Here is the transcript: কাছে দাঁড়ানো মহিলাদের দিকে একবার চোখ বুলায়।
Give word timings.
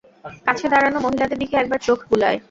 কাছে 0.47 0.65
দাঁড়ানো 0.69 0.97
মহিলাদের 0.99 1.37
দিকে 1.37 1.55
একবার 1.57 1.79
চোখ 1.87 1.99
বুলায়। 2.09 2.37